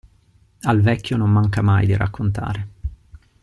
Al 0.63 0.81
vecchio 0.81 1.15
non 1.15 1.29
manca 1.29 1.61
mai 1.61 1.85
di 1.85 1.95
raccontare. 1.95 2.67